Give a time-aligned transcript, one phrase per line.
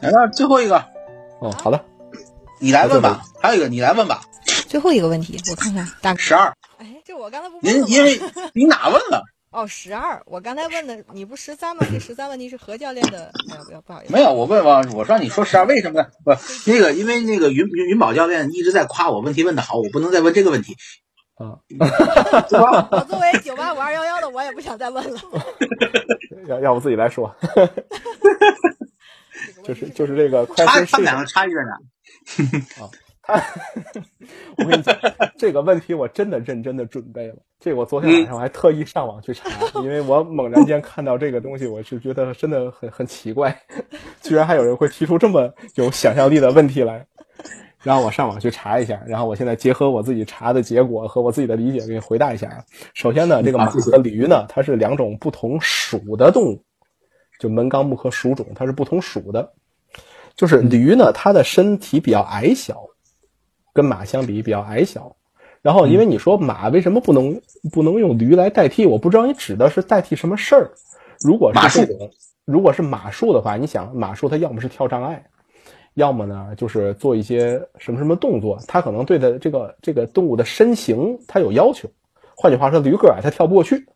[0.00, 0.76] 来到最后一个，
[1.40, 1.84] 哦，好的，
[2.60, 3.22] 你来问吧。
[3.40, 4.22] 还有一个，你来问吧。
[4.68, 6.52] 最后一个问题，我看看，大十二。
[6.78, 8.20] 哎，这我刚才不问了吗您因为
[8.54, 9.22] 你哪问了？
[9.52, 11.86] 哦，十二，我刚才问的你不十三吗？
[11.90, 16.08] 这十三问题是何教练的，哎呀，不要不好意思，没有，我问王，我说你说十二为什么呢？
[16.24, 16.30] 不，
[16.66, 20.74] 那个因为那个云云云宝教练一直在夸我问题问的好，我不能再问这个问题，
[21.34, 21.60] 啊？
[21.78, 25.20] 我作为九八五二幺幺的，我也不想再问了。
[26.48, 27.34] 要要不自己来说，
[29.64, 32.90] 就是就是这个快速睡差他们两个差异在哪？
[33.24, 33.40] 他，
[34.56, 34.96] 我跟你讲，
[35.38, 37.36] 这个问题我真的认真的准备了。
[37.60, 39.48] 这个我昨天晚上我还特意上网去查，
[39.82, 43.56] 因为我猛然间看到这个东西，我是觉得真的很很奇怪，
[44.20, 47.06] 居然还有人会提出这么有想象力的问题来。
[47.84, 52.64] 然后我上网去查一下，然后我现在结合我自己查的结果和我自己的理解，给你回答一下啊。
[52.94, 56.64] 首先呢，这个马和驴呢，它是两种不同属的动物，
[57.42, 59.52] 就门纲目和属种，它是不同属的。
[60.36, 62.84] 就是驴呢，它的身体比较矮小，
[63.72, 65.16] 跟马相比比较矮小。
[65.60, 67.40] 然后，因为你说马为什么不能
[67.72, 68.86] 不能用驴来代替？
[68.86, 70.70] 我不知道你指的是代替什么事儿。
[71.24, 72.10] 如果马术是这种，
[72.44, 75.24] 如果是马术的话，你想马术它要么是跳障碍，
[75.94, 81.90] 要么呢就是做一些什么什么动作，它可能对的这个这个动物的身形它有要求。
[82.36, 83.86] 换句话说，驴个矮它跳不过去，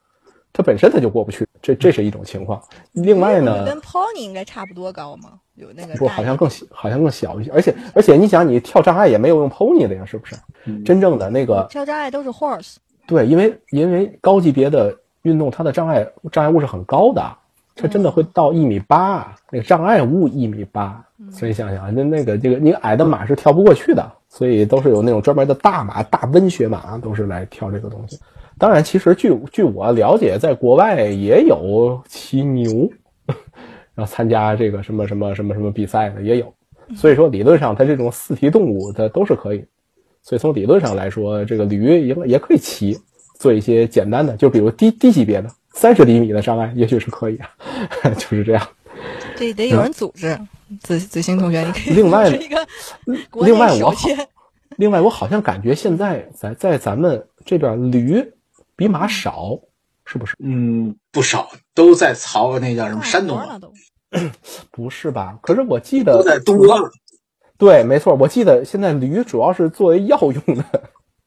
[0.56, 2.58] 它本身它就过不去，这这是一种情况。
[2.92, 5.34] 另外呢，跟 pony 应该差不多高吗？
[5.56, 7.50] 有那个不，好像更小，好像更小一些。
[7.50, 10.34] 而且而且，你想，你跳障碍也没有用 pony 的呀，是不是？
[10.82, 12.76] 真正的那个跳障碍都是 horse，
[13.06, 17.22] 对，因为因为高级别的运动，它的障碍障碍物是很高的，
[17.74, 21.04] 它真的会到一米八，那个障碍物一米八。
[21.30, 28.18] 所以想想，那那个这个你矮的马是跳不过去的，所以都是有那种专门的大马、大温血马，都是来跳这个东西。
[28.58, 32.90] 当然，其实据据我了解，在国外也有骑牛，
[33.94, 36.52] 然后参加这个什么什么什么什么比赛的也有。
[36.94, 39.64] 所以说，理论上它这种四蹄动物它都是可以。
[40.22, 42.98] 所以从理论上来说，这个驴也也可以骑，
[43.38, 47.50] 做一些简单的，就比如低低级别的三十厘米的障碍，也许是可以啊，
[48.16, 48.68] 就是这样。
[49.36, 50.38] 这得有人组织。
[50.80, 52.66] 子子欣同学，你可以另外组织一个
[53.30, 54.08] 国内另外我好
[54.78, 58.20] 另外，我好像感觉现在在在咱们这边驴
[58.76, 59.58] 比马少，
[60.04, 60.36] 是不是？
[60.38, 63.72] 嗯，不少都在曹那叫什么山东了，都。
[64.70, 65.38] 不是吧？
[65.42, 66.88] 可是我记得都在东哥了。
[67.58, 70.64] 对，没错，我记得现在驴主要是作为药用的，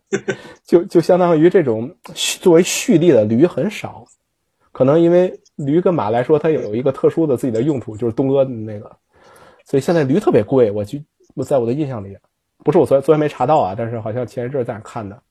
[0.64, 1.94] 就就相当于这种
[2.40, 4.06] 作为蓄力的驴很少，
[4.72, 8.96] 可能因为驴跟马来说，它有一个特殊的自己的用途，就是东阿的那个，
[9.66, 10.72] 所以现在驴特别贵。
[10.72, 11.04] 我记
[11.36, 12.18] 我在我的印象里，
[12.64, 15.22] 不是我昨昨天没查到啊，但是好像前一阵在哪看的，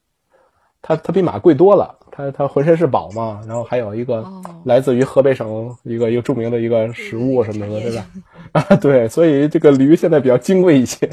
[0.82, 8.06] 它它比马贵多了，它它浑身是宝嘛，然后还有一个哦来自于河北省一个一个著名的一个食物什么的，对吧？
[8.50, 11.08] 啊，对，所以这个驴现在比较金贵一些，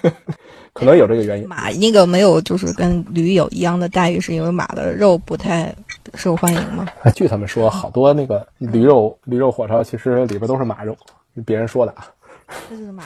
[0.72, 1.46] 可能有这个原因。
[1.46, 5.74] 马那个没有，就是跟驴有一样的待遇，是因为马的肉不太
[6.14, 6.88] 受欢迎吗？
[7.02, 10.96] 啊，据他们说，好多那个驴肉驴肉火烧其实里边都是马肉，
[11.44, 12.06] 别人说的啊。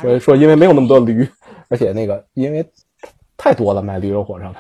[0.00, 0.20] 所以。
[0.20, 1.28] 说因为没有那么多驴，
[1.68, 2.64] 而且那个因为
[3.36, 4.58] 太多了卖驴肉火烧的，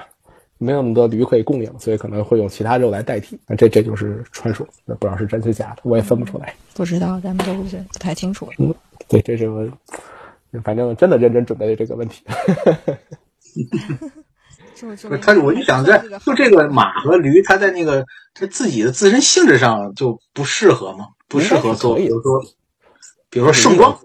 [0.58, 3.38] 没有那么多驴可以供应，所以可能会用其他肉来代替。
[3.46, 6.54] 那这这就是传说，那不知道是真是假的，我也分不出来。
[6.74, 8.48] 不知道，咱们都是不太清楚。
[9.08, 9.68] 对，这是我
[10.62, 12.24] 反正真的认真准备的这个问题。
[14.74, 18.04] 就是不是他，我就想在就这个马和驴，它在那个
[18.34, 21.10] 它自己的自身性质上就不适合嘛？
[21.28, 22.42] 不适合做，比如说，
[23.30, 23.96] 比如说盛装，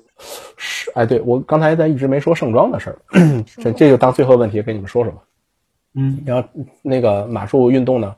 [0.57, 2.99] 是，哎，对我刚才咱一直没说盛装的事儿，
[3.57, 5.21] 这这就当最后问题跟你们说说吧。
[5.95, 6.47] 嗯，然后
[6.81, 8.15] 那个马术运动呢，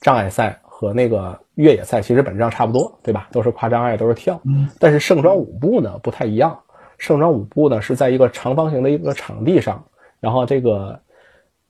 [0.00, 3.28] 障碍赛和那个越野赛其实本质上差不多，对吧？
[3.30, 4.40] 都是跨障碍，都是跳。
[4.44, 6.58] 嗯但是盛装舞步呢不太一样，
[6.98, 9.84] 盛装舞步呢是在一个长方形的一个场地上，
[10.20, 10.98] 然后这个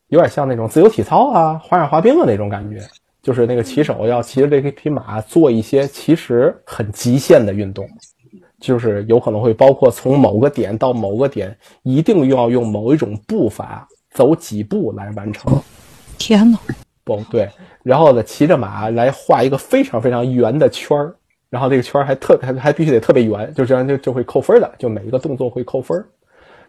[0.09, 2.79] 有点像那种自由体操啊、花样滑冰的那种感觉，
[3.23, 7.87] 就是那个骑手要骑着这匹马做一些其实很极限的运动。
[8.59, 15.61] 就是有可能会包括从某个点到某个点，一定要用某一种步伐走几步来完成。
[16.19, 16.59] 天呐，
[17.05, 17.49] 不对，
[17.83, 21.15] 然后呢，骑着马来画一个非常非常圆的圈儿，
[21.51, 26.05] 然后这个圈儿还特还还必须得特别圆，就这样就就会扣分的，就每一个动作会扣分。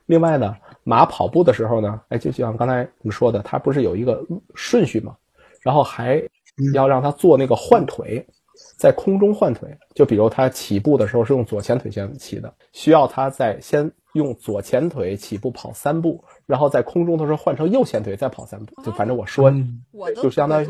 [0.07, 4.21] 另外呢，马跑步的时候呢，哎，就像刚才你们说的，它不是有一个
[4.55, 5.15] 顺序吗？
[5.61, 6.21] 然后还
[6.73, 8.25] 要让它做那个换腿，
[8.77, 9.69] 在空中换腿。
[9.93, 16.21] 就比如它起步的时候是用左前腿先起的，需要它在先用左前腿起步跑三步。
[16.45, 19.51] 然后在空中的时候换成右前腿再跑三步，就反正我说，
[19.91, 20.67] 我就相当于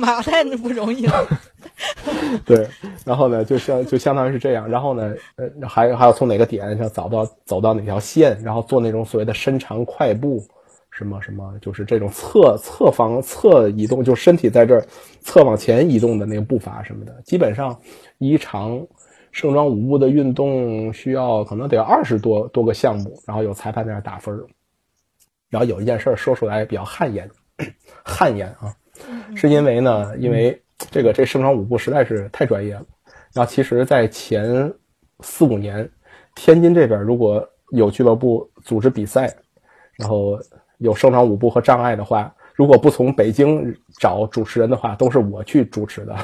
[0.00, 1.26] 马太不容易了。
[2.44, 2.66] 对，
[3.04, 4.68] 然后呢，就相就相当于是这样。
[4.68, 10.42] 然后呢，呃，还还要从哪个点上走到走到哪条线，然后做那种所谓的伸长快步，
[10.90, 14.84] 什么什么，就是这种侧侧方侧移动，就身体在这儿
[15.20, 17.12] 侧往前移动的那个步伐什么的。
[17.24, 17.78] 基本上
[18.18, 18.84] 一长
[19.30, 24.36] 盛装舞步的运动需要可能得二十多多个项目，然后有裁判在那打分。
[25.52, 27.30] 然后有一件事说出来比较汗颜，
[28.02, 28.74] 汗颜啊，
[29.36, 30.58] 是因为呢，因为
[30.90, 32.82] 这个这盛装舞步实在是太专业了。
[33.34, 34.72] 然后其实，在前
[35.20, 35.86] 四五年，
[36.34, 39.30] 天津这边如果有俱乐部组织比赛，
[39.98, 40.40] 然后
[40.78, 46.16] 有盛装舞步和障碍的话，如果不从北京找主持人的话，都是我去主持的，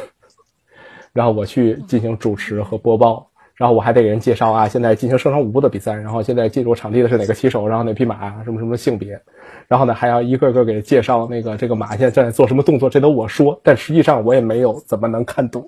[1.12, 3.27] 然后我去进行主持和播报。
[3.58, 9.20] 然后我还得给人介绍啊，现在进行盛装舞步的比赛，然后现在进入场地的是哪个骑手，然后哪匹马，什么什么性别，
[9.66, 15.66] 然后呢还要一个个给介绍那个这个马现在正在做什么动作，这都我说，但实际上我也没有怎么能看懂，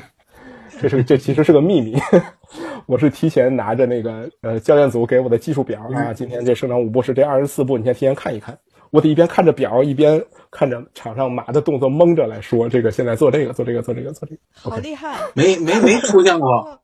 [0.80, 1.94] 这是这其实是个秘密，
[2.86, 8.58] 我是提前拿着那个呃教练组给我的技术表啊，今天这盛装舞步是这二十四步，你先提前看一看。
[8.92, 10.20] 我得一边看着表，一边
[10.50, 15.14] 看着场上马的动作，蒙着来说：“这个现在做这个，做这个，做这个，做这个。”好厉害！
[15.32, 16.79] 没没没出现过，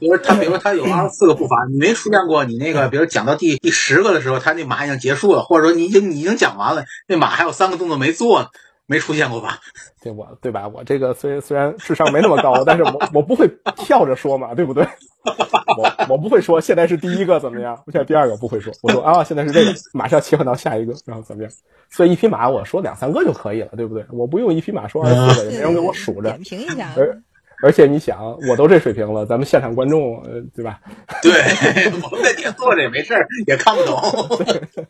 [0.00, 2.44] 比如他，比如他有二十四个步伐，你没出现过。
[2.44, 8.50] 你那个，比如讲到第第十个的时候，他那马已经结束了，或者说你已经你已经讲完了，那马还有三个动作没做，
[8.86, 9.58] 没出现过吧？
[10.02, 10.66] 对我对吧？
[10.66, 14.82] 我这个虽虽然智商没那么高，但是我我不会跳着说嘛，对不对？
[15.76, 18.72] 我我不会说现在是第一个怎么样，现在第二个不会说。
[18.82, 21.52] 我说啊，现在是这个，马上切换到下一个，然后怎么样？
[21.90, 24.04] 所以一匹马我说两三个就可以了，对不对？
[24.10, 26.22] 我不用一匹马说二十四个，也没人给我数着。
[26.22, 26.90] 点评一下。
[26.96, 27.20] 而
[27.62, 30.22] 而且你想，我都这水平了，咱们现场观众，
[30.54, 30.80] 对吧？
[31.22, 31.32] 对，
[32.02, 33.96] 我们在底下坐着也没事儿，也看不懂，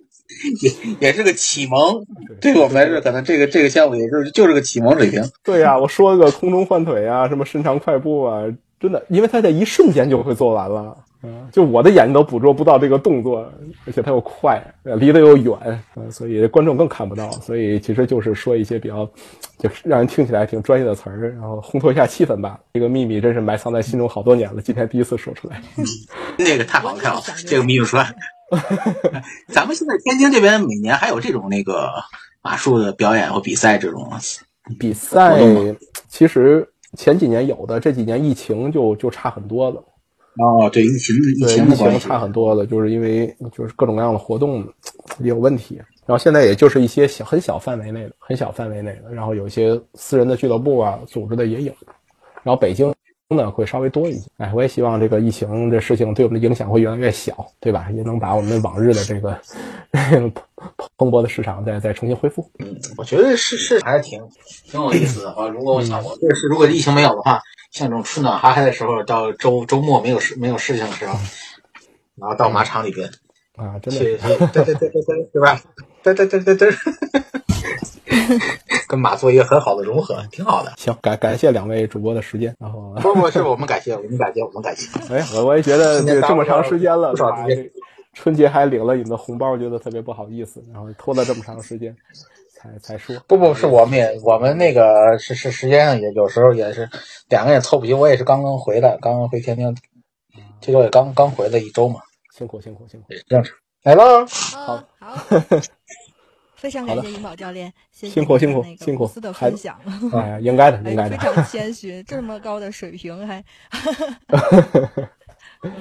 [0.62, 0.70] 也
[1.08, 2.04] 也是个启蒙。
[2.40, 5.22] 对我们来说，可能这个这个项目也是就是个启蒙水平。
[5.42, 8.44] 对呀，我说个空中换腿啊，什么伸长快步啊。
[8.78, 13.46] 真的，因为他在一瞬间就会做完了，嗯，就我的眼睛都捕捉不到这个动作，
[13.86, 15.54] 而且它又快，离得又远，
[15.96, 17.30] 嗯，所以观众更看不到。
[17.30, 19.06] 所以其实就是说一些比较，
[19.58, 22.58] 就是让人听起来挺专业的词儿，然后烘托一下气氛吧。
[22.72, 25.60] 这个秘密真是埋藏在心中好多年了，今天第一次说出来。
[26.38, 28.14] 那个太好看了，这个秘密出来。
[29.52, 31.90] 咱们现在天津这边每年还有这种那个
[32.42, 34.10] 马术的表演或比赛这种
[34.78, 35.38] 比赛，
[36.08, 36.66] 其实。
[36.98, 39.80] 前几年有的，这几年疫情就就差很多了。
[40.36, 44.64] 哦，对，疫情疫情疫情差很多的，就是因为就是各种各样的活动
[45.18, 45.76] 也有问题。
[46.06, 51.72] 然后现在也就是一些小很小范围内的、很小范围内的，然后有一些私人的俱乐部啊组织的也有。
[52.42, 52.92] 然后北京。
[53.36, 57.88] 呢会稍微多一些，哎，我也希望这个疫情这事情对我们的影响会越来越小，对吧？
[57.94, 59.38] 也能把我们往日的这个
[60.98, 62.50] 蓬勃的市场再再重新恢复。
[62.58, 64.20] 嗯，我觉得是是还是挺
[64.64, 65.48] 挺有意思的啊。
[65.48, 67.40] 如果我想我这是如果疫情没有的话，
[67.70, 71.18] 像这种春暖花开的时候，到周周末没有事没有事情的时候，
[72.16, 73.08] 然后到马场里边
[73.56, 75.60] 啊，真的，对对对对对，对吧？
[76.02, 76.72] 对对对对对。
[78.90, 80.72] 跟马做一个很好的融合，挺好的。
[80.76, 82.56] 行，感感谢两位主播的时间。
[82.58, 84.88] 然后不不，是我们感谢，我们感谢，我们感谢。
[85.14, 87.14] 哎，我我也觉得这这么长时间了，
[88.14, 90.64] 春节还领了你们的红包，觉得特别不好意思。
[90.72, 91.96] 然后拖了这么长时间
[92.52, 93.14] 才才说。
[93.28, 96.90] 不不，是我们也我们那个是是时间上也有时候也是
[97.28, 97.94] 两个人凑不齐。
[97.94, 99.76] 我也是刚刚回来，刚刚回天津，
[100.60, 102.00] 这周也刚刚回来一周嘛。
[102.36, 103.54] 辛苦辛苦辛苦，正常
[103.84, 104.26] 来了。
[104.26, 105.16] 好好。
[106.60, 109.80] 非常感谢尹宝教练，辛苦辛苦辛苦的分享。
[110.12, 111.16] 哎，应该的，应该的。
[111.16, 113.42] 非常谦虚，这么高的水平还。
[115.62, 115.72] 嗯，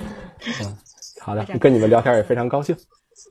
[1.19, 2.73] 好的，跟你们聊天也非常高兴。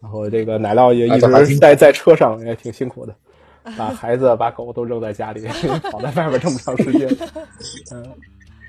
[0.02, 3.16] 然后这个奶酪也一直在在车上，也挺辛苦的，
[3.78, 5.46] 把孩子、把狗都扔在家里，
[5.90, 7.08] 跑在外边这么长时间。
[7.92, 8.12] 嗯，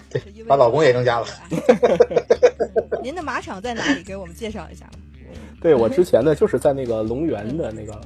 [0.09, 1.27] 对，把老公也扔家了。
[3.03, 4.03] 您的马场在哪里？
[4.03, 4.89] 给我们介绍一下。
[5.59, 7.99] 对我之前呢，就是在那个龙源的那个。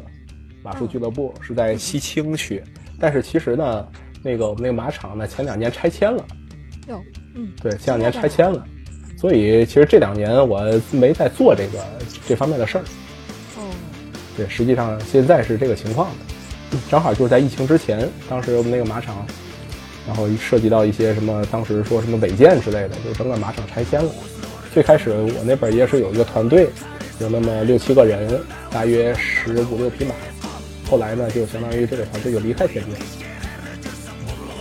[0.63, 2.63] 马术俱乐部是在西青区，
[2.99, 3.87] 但是其实呢，
[4.23, 6.25] 那个我们那个马场呢，前两年拆迁了。
[6.87, 7.01] 有，
[7.35, 8.63] 嗯，对，前两年拆迁了，
[9.17, 11.83] 所以其实这两年我没在做这个
[12.27, 12.83] 这方面的事儿。
[13.57, 13.69] 哦，
[14.37, 16.09] 对，实际上现在是这个情况
[16.71, 19.25] 的，正好就是在疫情之前，当时我们那个马场
[20.07, 24.11] 然后涉及到一些什么，当时说什么违建之类的，就整个马场拆迁了。
[24.73, 26.69] 最开始我那边也是有一个团队，
[27.19, 28.41] 有那么六七个人，
[28.71, 30.15] 大约十五六匹马。
[30.89, 32.93] 后来呢，就相当于这个团队就离开天津。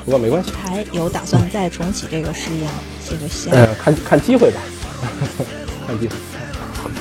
[0.05, 2.73] 不过没关系，还有打算再重启这个事业吗？
[3.09, 4.61] 这个项呃，看看机会吧，
[5.87, 6.14] 看机会。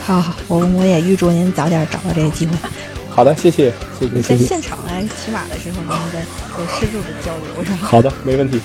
[0.06, 2.56] 好好，我我也预祝您早点找到这个机会。
[3.10, 4.46] 好的，谢谢，谢谢，在谢谢。
[4.46, 6.20] 现场来骑马的时候，咱们再
[6.60, 7.78] 有深入的交流，是吗？
[7.82, 8.62] 好的，没问题。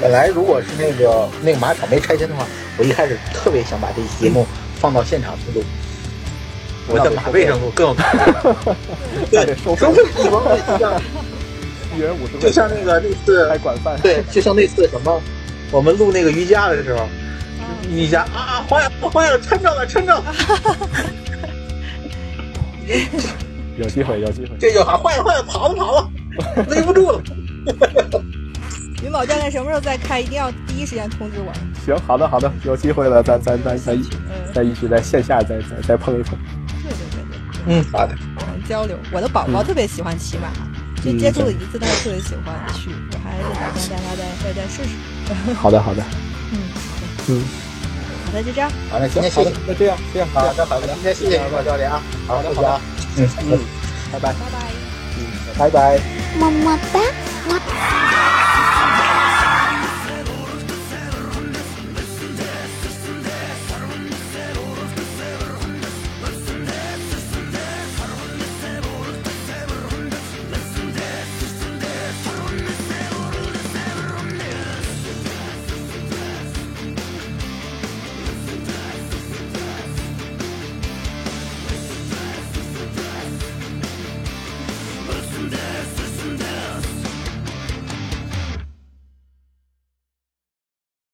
[0.00, 2.46] 本来如果是那个那个马场没拆迁的话，
[2.78, 4.46] 我一开始特别想把这期节目
[4.78, 5.64] 放到现场去录，
[6.88, 8.54] 我在马背上录更有感觉。
[9.30, 11.00] 那得收费一毛钱一样，
[11.96, 13.98] 一人五十块，就像那个那次还管饭。
[14.02, 15.20] 对，就像那次什么，
[15.70, 17.06] 我们录那个瑜伽的时候，
[17.88, 20.24] 瑜伽啊，坏了坏了，抻着了抻着了，
[23.78, 24.50] 有机会，有机会。
[24.58, 26.10] 这就喊坏了坏了，跑了跑了，
[26.68, 27.20] 勒不住了。
[29.02, 31.52] 云宝教练什么时候再开，一定要第一时间通知我。
[31.86, 36.38] 行，好的，好的，有机会了，咱咱咱咱一起嗯，再一起在线下再再再碰一碰。
[37.66, 38.14] 嗯，好的。
[38.36, 38.98] 我们交流。
[39.12, 40.48] 我的宝宝特别喜欢骑马，
[41.04, 42.90] 就接触了一次，他就特别喜欢去。
[43.12, 45.54] 我还是打算带他再再再试试。
[45.54, 46.02] 好的，好的，
[46.52, 46.58] 嗯，
[47.28, 47.42] 嗯，
[48.26, 48.70] 好的，就这样。
[48.90, 52.80] 好，的今天好谢谢，，那这样这样好的好的，今天谢谢教练啊，好，的，好的，
[53.16, 53.58] 嗯嗯，
[54.12, 54.58] 拜拜，拜拜。
[55.18, 55.26] 嗯，
[55.58, 56.00] 拜拜。
[56.38, 57.00] 么么哒，
[57.48, 57.99] 么。